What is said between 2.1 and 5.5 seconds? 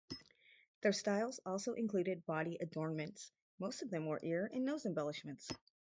body adornments; most of them wore ear and nose embellishments.